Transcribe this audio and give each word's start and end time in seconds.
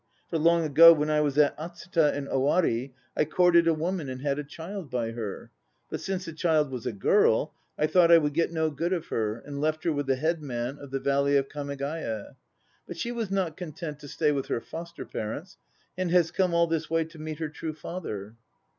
For 0.31 0.39
long 0.39 0.63
ago 0.65 0.93
when 0.93 1.11
I 1.11 1.21
was 1.21 1.37
at 1.37 1.55
Atsuta 1.59 2.15
in 2.15 2.25
Owari 2.25 2.93
I 3.15 3.23
courted 3.23 3.67
a 3.67 3.73
woman 3.75 4.09
and 4.09 4.19
had 4.23 4.39
a 4.39 4.43
child 4.43 4.89
by 4.89 5.11
her. 5.11 5.51
But 5.91 5.99
since 6.01 6.25
the 6.25 6.33
child 6.33 6.71
was 6.71 6.87
a 6.87 6.91
girl, 6.91 7.53
I 7.77 7.85
thought 7.85 8.11
I 8.11 8.17
would 8.17 8.33
get 8.33 8.51
no 8.51 8.71
good 8.71 8.93
of 8.93 9.05
her 9.09 9.37
and 9.37 9.61
left 9.61 9.83
her 9.83 9.93
with 9.93 10.07
the 10.07 10.15
head 10.15 10.41
man 10.41 10.79
of 10.79 10.89
the 10.89 10.99
valley 10.99 11.37
of 11.37 11.49
Kamegaye. 11.49 12.33
But 12.87 12.97
she 12.97 13.11
was 13.11 13.29
not 13.29 13.55
content 13.57 13.99
to 13.99 14.07
stay 14.07 14.31
with 14.31 14.47
her 14.47 14.59
foster 14.59 15.05
parents 15.05 15.59
and 15.95 16.09
has 16.09 16.31
come 16.31 16.51
all 16.51 16.65
this 16.65 16.89
way 16.89 17.03
to 17.05 17.19
meet 17.19 17.37
her 17.37 17.49
true 17.49 17.75
father. 17.75 18.33